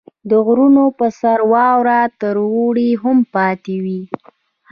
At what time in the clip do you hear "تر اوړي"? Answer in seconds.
2.21-2.89